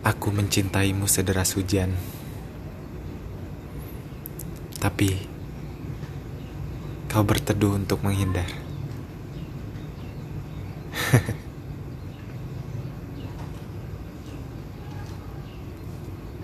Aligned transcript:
Aku 0.00 0.32
mencintaimu 0.32 1.04
sederas 1.04 1.52
hujan. 1.52 1.92
Tapi 4.80 5.28
kau 7.12 7.20
berteduh 7.20 7.76
untuk 7.76 8.00
menghindar. 8.00 8.48